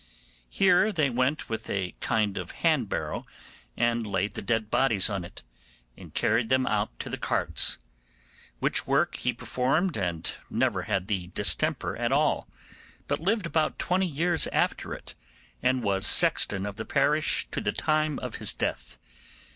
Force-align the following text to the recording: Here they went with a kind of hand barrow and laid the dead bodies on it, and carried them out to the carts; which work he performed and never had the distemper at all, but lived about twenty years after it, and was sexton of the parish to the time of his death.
Here 0.49 0.91
they 0.91 1.11
went 1.11 1.47
with 1.47 1.69
a 1.69 1.93
kind 1.99 2.39
of 2.39 2.49
hand 2.63 2.89
barrow 2.89 3.27
and 3.77 4.07
laid 4.07 4.33
the 4.33 4.41
dead 4.41 4.71
bodies 4.71 5.11
on 5.11 5.23
it, 5.23 5.43
and 5.95 6.11
carried 6.11 6.49
them 6.49 6.65
out 6.65 6.97
to 7.01 7.07
the 7.07 7.19
carts; 7.19 7.77
which 8.57 8.87
work 8.87 9.17
he 9.17 9.31
performed 9.31 9.95
and 9.95 10.27
never 10.49 10.81
had 10.89 11.05
the 11.05 11.27
distemper 11.35 11.95
at 11.95 12.11
all, 12.11 12.49
but 13.07 13.19
lived 13.19 13.45
about 13.45 13.77
twenty 13.77 14.07
years 14.07 14.47
after 14.47 14.91
it, 14.95 15.13
and 15.61 15.83
was 15.83 16.07
sexton 16.07 16.65
of 16.65 16.77
the 16.77 16.85
parish 16.85 17.47
to 17.51 17.61
the 17.61 17.71
time 17.71 18.17
of 18.17 18.37
his 18.37 18.53
death. 18.53 18.97